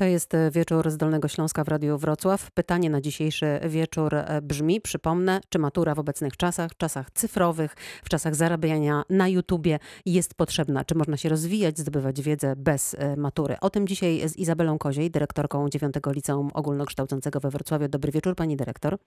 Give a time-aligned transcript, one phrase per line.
[0.00, 2.50] To jest e, wieczór z Dolnego Śląska w Radiu Wrocław.
[2.50, 7.74] Pytanie na dzisiejszy wieczór e, brzmi, przypomnę, czy matura w obecnych czasach, czasach cyfrowych,
[8.04, 10.84] w czasach zarabiania na YouTubie jest potrzebna?
[10.84, 13.56] Czy można się rozwijać, zdobywać wiedzę bez e, matury?
[13.60, 17.88] O tym dzisiaj z Izabelą Koziej, dyrektorką 9 Liceum Ogólnokształcącego we Wrocławiu.
[17.88, 18.98] Dobry wieczór pani dyrektor.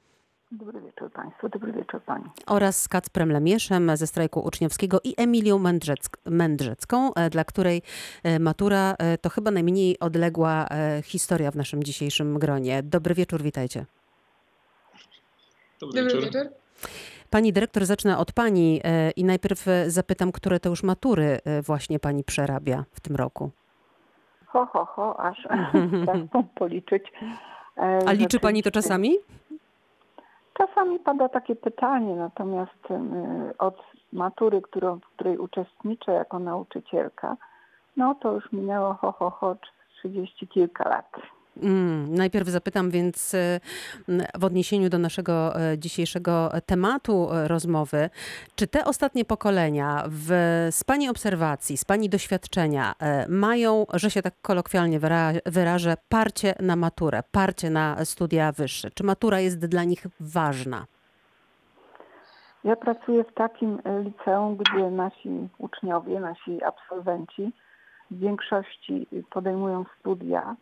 [0.60, 2.25] Dobry wieczór Państwu, dobry wieczór Pani.
[2.48, 7.82] Oraz z Kacprem Lemieszem ze strajku uczniowskiego i Emilią Mędrzec Mędrzecką, e, dla której
[8.24, 10.68] e, matura e, to chyba najmniej odległa
[11.04, 12.84] historia w naszym dzisiejszym gronie.
[12.84, 13.86] Dobry wieczór, witajcie.
[15.82, 16.24] Dobry, Dobry wieczór.
[16.24, 16.54] wieczór.
[17.30, 18.82] Pani dyrektor, zacznę od Pani
[19.16, 23.52] i najpierw zapytam, które to już matury właśnie Pani przerabia w tym roku.
[24.46, 25.47] Ho, ho, ho, aż
[26.08, 26.18] tak
[26.60, 27.04] policzyć.
[28.06, 29.18] A liczy Pani to czasami?
[30.54, 32.88] Czasami pada takie pytanie, natomiast
[33.58, 37.38] od matury, którą, w której uczestniczę jako nauczycielka,
[37.97, 39.55] no to już minęło ho, ho, ho,
[40.00, 41.11] 30 kilka lat.
[41.61, 43.59] Mm, najpierw zapytam więc e,
[44.39, 48.09] w odniesieniu do naszego e, dzisiejszego tematu e, rozmowy,
[48.55, 50.27] czy te ostatnie pokolenia w,
[50.71, 52.93] z Pani obserwacji, z Pani doświadczenia
[53.29, 54.99] mają, że się tak kolokwialnie
[55.45, 58.89] wyrażę, parcie na maturę, parcie na studia wyższe?
[58.91, 60.85] Czy matura jest dla nich ważna?
[62.63, 67.51] Ja pracuję w takim liceum, gdzie nasi uczniowie, nasi absolwenci
[68.11, 70.55] w większości podejmują studia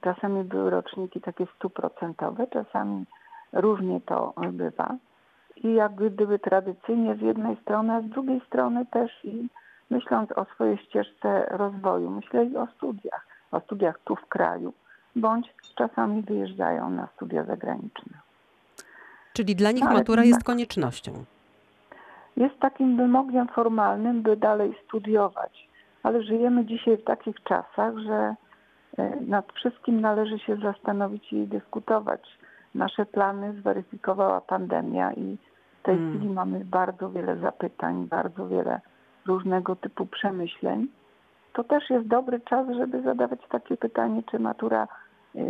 [0.00, 3.04] Czasami były roczniki takie stuprocentowe, czasami
[3.52, 4.94] różnie to bywa.
[5.56, 9.48] I jak gdyby tradycyjnie z jednej strony, a z drugiej strony też i
[9.90, 14.72] myśląc o swojej ścieżce rozwoju, myśleli o studiach, o studiach tu w kraju,
[15.16, 18.18] bądź czasami wyjeżdżają na studia zagraniczne.
[19.32, 21.12] Czyli dla nich Ale matura jest koniecznością.
[22.36, 25.68] Jest takim wymogiem formalnym, by dalej studiować.
[26.02, 28.34] Ale żyjemy dzisiaj w takich czasach, że
[29.26, 32.38] nad wszystkim należy się zastanowić i dyskutować.
[32.74, 35.38] Nasze plany zweryfikowała pandemia i
[35.80, 36.14] w tej hmm.
[36.14, 38.80] chwili mamy bardzo wiele zapytań, bardzo wiele
[39.26, 40.88] różnego typu przemyśleń.
[41.52, 44.88] To też jest dobry czas, żeby zadawać takie pytanie, czy matura
[45.36, 45.40] y,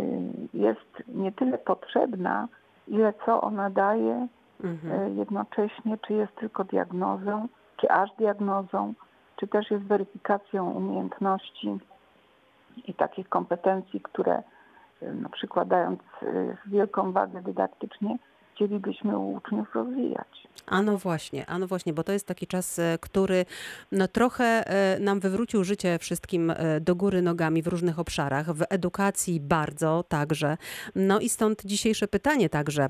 [0.53, 2.47] jest nie tyle potrzebna,
[2.87, 4.27] ile co ona daje
[4.63, 5.17] mhm.
[5.17, 8.93] jednocześnie, czy jest tylko diagnozą, czy aż diagnozą,
[9.35, 11.79] czy też jest weryfikacją umiejętności
[12.87, 14.43] i takich kompetencji, które
[15.01, 18.17] no, przykładając y, wielką wagę dydaktycznie,
[18.59, 20.47] chcielibyśmy u uczniów rozwijać.
[20.65, 23.45] A no właśnie, a no właśnie, bo to jest taki czas, e, który
[23.91, 28.63] no trochę e, nam wywrócił życie wszystkim e, do góry nogami w różnych obszarach, w
[28.69, 30.57] edukacji bardzo także.
[30.95, 32.89] No i stąd dzisiejsze pytanie także.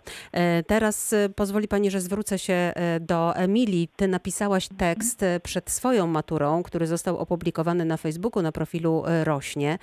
[0.67, 3.89] Teraz pozwoli Pani, że zwrócę się do Emilii.
[3.95, 9.77] Ty napisałaś tekst przed swoją maturą, który został opublikowany na Facebooku na profilu Rośnie.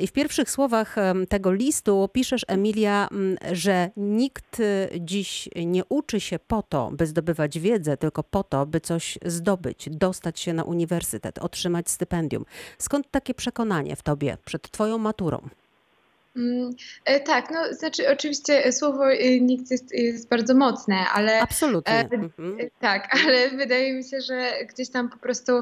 [0.00, 0.96] I w pierwszych słowach
[1.28, 3.08] tego listu piszesz, Emilia,
[3.52, 4.62] że nikt
[5.06, 9.88] dziś nie uczy się po to, by zdobywać wiedzę, tylko po to, by coś zdobyć,
[9.90, 12.44] dostać się na uniwersytet, otrzymać stypendium.
[12.78, 15.48] Skąd takie przekonanie w tobie przed twoją maturą?
[16.36, 16.70] Mm,
[17.04, 21.40] e, tak, no znaczy oczywiście słowo y, nikt jest, jest bardzo mocne, ale.
[21.40, 21.92] Absolutnie.
[21.92, 22.56] E, mhm.
[22.80, 25.52] Tak, ale wydaje mi się, że gdzieś tam po prostu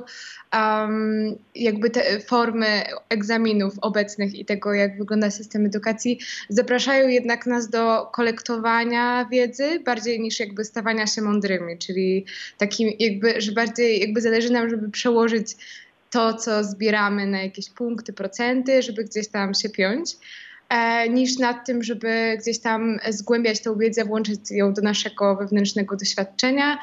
[0.55, 6.19] um, jakby te formy egzaminów obecnych i tego, jak wygląda system edukacji,
[6.49, 12.25] zapraszają jednak nas do kolektowania wiedzy bardziej niż jakby stawania się mądrymi, czyli
[12.59, 15.57] takim jakby, że bardziej jakby zależy nam, żeby przełożyć
[16.15, 20.17] to, co zbieramy na jakieś punkty, procenty, żeby gdzieś tam się piąć.
[20.75, 25.97] E, niż nad tym, żeby gdzieś tam zgłębiać tę wiedzę, włączyć ją do naszego wewnętrznego
[25.97, 26.79] doświadczenia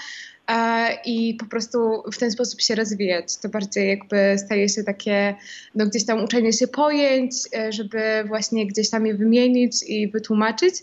[0.48, 3.38] e, i po prostu w ten sposób się rozwijać.
[3.38, 5.36] To bardziej jakby staje się takie,
[5.76, 10.76] no gdzieś tam uczenie się pojęć, e, żeby właśnie gdzieś tam je wymienić i wytłumaczyć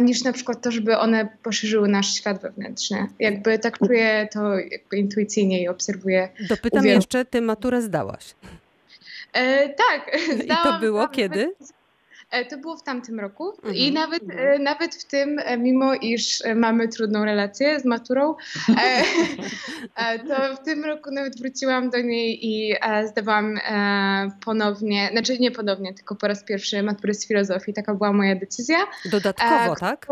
[0.00, 3.06] niż na przykład to, żeby one poszerzyły nasz świat wewnętrzny.
[3.18, 6.28] Jakby tak czuję to jakby intuicyjnie i obserwuję.
[6.48, 8.34] Dopytam jeszcze, ty maturę zdałaś.
[9.32, 10.18] E, tak.
[10.44, 11.54] Zdałam, I to było kiedy?
[12.30, 13.74] E, to było w tamtym roku mhm.
[13.74, 14.48] i nawet, mhm.
[14.48, 18.34] E, nawet w tym, e, mimo iż mamy trudną relację z maturą,
[20.28, 22.74] to w tym roku nawet wróciłam do niej i
[23.08, 23.58] zdawałam
[24.44, 27.72] ponownie, znaczy nie ponownie, tylko po raz pierwszy maturę z filozofii.
[27.72, 28.78] Taka była moja decyzja.
[29.04, 30.06] Dodatkowo, tak?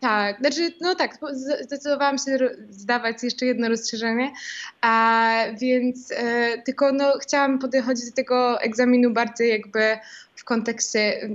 [0.00, 1.18] Tak, znaczy, no tak,
[1.62, 2.38] zdecydowałam się
[2.70, 4.32] zdawać jeszcze jedno rozszerzenie,
[4.80, 9.98] a więc e, tylko no, chciałam podchodzić do tego egzaminu bardziej jakby
[10.34, 11.28] w kontekście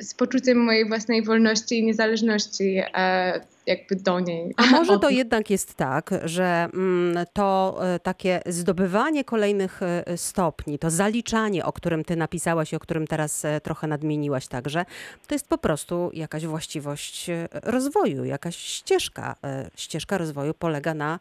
[0.00, 4.54] z poczuciem mojej własnej wolności i niezależności e, jakby do niej.
[4.56, 10.78] A może to jednak jest tak, że mm, to e, takie zdobywanie kolejnych e, stopni,
[10.78, 14.84] to zaliczanie, o którym ty napisałaś i o którym teraz e, trochę nadmieniłaś także,
[15.26, 19.36] to jest po prostu jakaś właściwość rozwoju, jakaś ścieżka.
[19.76, 21.18] Ścieżka rozwoju polega na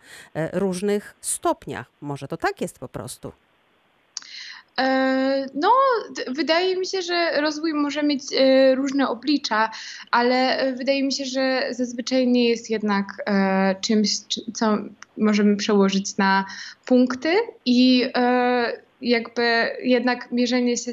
[0.53, 1.91] różnych stopniach.
[2.01, 3.31] Może to tak jest po prostu.
[4.79, 5.69] E, No,
[6.27, 9.71] wydaje mi się, że rozwój może mieć e, różne oblicza,
[10.11, 13.05] ale e, wydaje mi się, że zazwyczaj nie jest jednak
[13.81, 14.77] czymś, czy- co
[15.17, 16.45] możemy przełożyć na
[16.85, 17.33] punkty
[17.65, 18.05] i
[19.01, 19.41] jakby
[19.83, 20.91] jednak mierzenie się,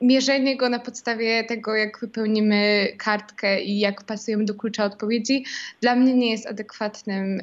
[0.00, 5.44] mierzenie go na podstawie tego, jak wypełnimy kartkę i jak pasujemy do klucza odpowiedzi,
[5.80, 7.42] dla mnie nie jest adekwatnym,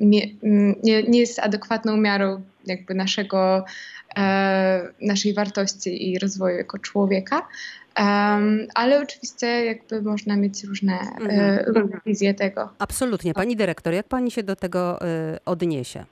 [0.00, 0.22] nie,
[1.08, 3.64] nie jest adekwatną miarą jakby naszego
[4.16, 7.48] e, naszej wartości i rozwoju jako człowieka.
[7.94, 11.74] Em, ale oczywiście jakby można mieć różne, e, Mhm.
[11.76, 12.68] różne wizje tego.
[12.78, 13.34] Absolutnie.
[13.34, 16.04] Pani dyrektor, jak pani się do tego e, odniesie?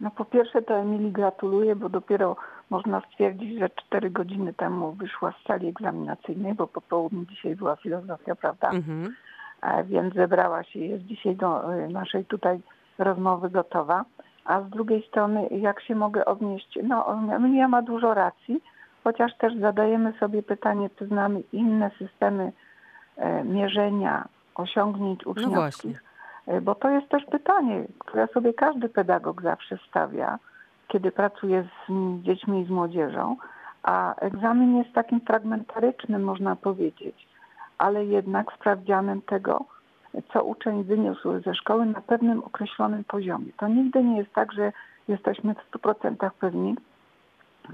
[0.00, 2.36] No po pierwsze to Emilii gratuluję, bo dopiero
[2.70, 7.76] można stwierdzić, że cztery godziny temu wyszła z sali egzaminacyjnej, bo po południu dzisiaj była
[7.76, 8.70] filozofia, prawda?
[8.70, 9.14] Mhm.
[9.62, 12.60] E, Więc zebrała się i jest dzisiaj do e, naszej tutaj
[12.98, 14.04] rozmowy gotowa.
[14.50, 16.78] A z drugiej strony, jak się mogę odnieść?
[16.82, 18.62] No, Emilia ma dużo racji,
[19.04, 22.52] chociaż też zadajemy sobie pytanie, czy znamy inne systemy
[23.16, 26.02] e, mierzenia osiągnięć No uczniowskich.
[26.46, 30.38] E, Bo to jest też pytanie, które sobie każdy pedagog zawsze stawia,
[30.88, 31.92] kiedy pracuje z
[32.22, 33.36] dziećmi i z młodzieżą,
[33.82, 37.28] a egzamin jest takim fragmentarycznym, można powiedzieć,
[37.78, 39.64] ale jednak sprawdzianem tego,
[40.32, 43.52] co uczeń wyniósł ze szkoły na pewnym określonym poziomie.
[43.56, 44.72] To nigdy nie jest tak, że
[45.08, 46.76] jesteśmy w 100% pewni,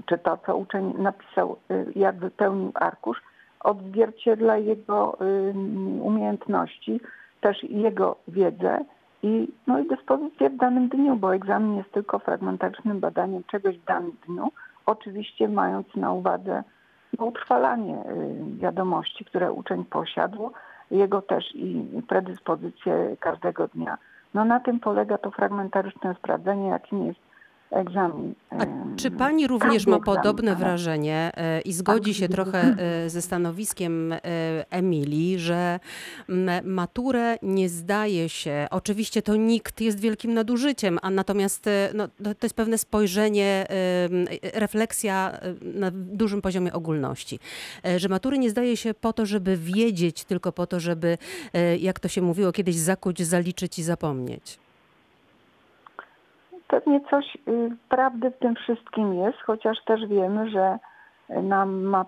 [0.05, 3.21] czy to, co uczeń napisał, y, jak wypełnił arkusz,
[3.59, 5.53] odzwierciedla jego y,
[6.01, 7.01] umiejętności,
[7.41, 8.79] też jego wiedzę
[9.23, 13.85] i, no i dyspozycję w danym dniu, bo egzamin jest tylko fragmentarycznym badaniem czegoś w
[13.85, 14.51] danym dniu,
[14.85, 16.63] oczywiście mając na uwadze
[17.19, 20.51] no, utrwalanie y, wiadomości, które uczeń posiadł,
[20.91, 23.97] jego też i predyspozycje każdego dnia.
[24.33, 27.19] No na tym polega to fragmentaryczne sprawdzenie, jakim jest
[27.71, 28.33] egzamin.
[28.49, 28.65] A
[28.95, 33.21] czy pani również ma egzamin, podobne ale- wrażenie e, i zgodzi się trochę e, ze
[33.21, 34.19] stanowiskiem e,
[34.69, 35.79] Emilii, że
[36.63, 42.55] maturę nie zdaje się, oczywiście to nikt jest wielkim nadużyciem, a natomiast no, to jest
[42.55, 43.65] pewne spojrzenie,
[44.53, 47.39] refleksja na dużym poziomie ogólności,
[47.97, 51.17] że matury nie zdaje się po to, żeby wiedzieć, tylko po to, żeby,
[51.79, 54.59] jak to się mówiło kiedyś, zakuć, zaliczyć i zapomnieć.
[56.67, 60.79] Pewnie coś y, prawdy w tym wszystkim jest, chociaż też wiemy, że
[61.29, 61.65] na,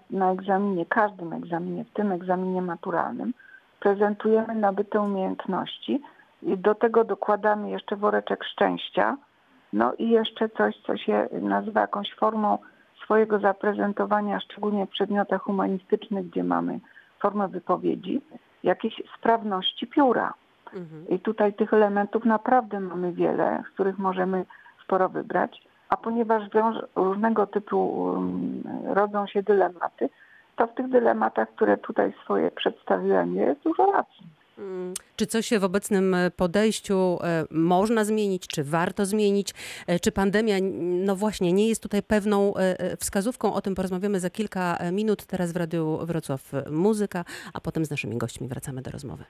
[0.09, 3.33] na egzaminie, każdym egzaminie, w tym egzaminie maturalnym,
[3.79, 6.01] prezentujemy nabyte umiejętności
[6.43, 9.17] i do tego dokładamy jeszcze woreczek szczęścia,
[9.73, 12.57] no i jeszcze coś, co się nazywa jakąś formą
[13.03, 16.79] swojego zaprezentowania, szczególnie w przedmiotach humanistycznych, gdzie mamy
[17.19, 18.21] formę wypowiedzi,
[18.63, 20.33] jakiejś sprawności pióra.
[20.73, 21.07] Mhm.
[21.09, 24.45] I tutaj tych elementów naprawdę mamy wiele, z których możemy
[24.83, 25.61] sporo wybrać.
[25.89, 30.09] A ponieważ wiąż, różnego typu um, rodzą się dylematy,
[30.55, 34.27] to w tych dylematach, które tutaj swoje przedstawiłem, jest dużo racji.
[34.57, 39.53] Mm, Czy coś się w obecnym podejściu e, można zmienić, czy warto zmienić?
[39.87, 43.53] E, Czy pandemia, no właśnie, nie jest tutaj pewną e, wskazówką?
[43.53, 45.25] O tym porozmawiamy za kilka minut.
[45.25, 49.23] Teraz w Radiu Wrocław muzyka, a potem z naszymi gośćmi wracamy do rozmowy.